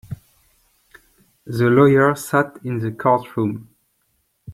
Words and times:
The 1.45 1.65
lawyer 1.65 2.15
sat 2.15 2.57
in 2.63 2.79
the 2.79 2.91
courtroom. 2.91 3.69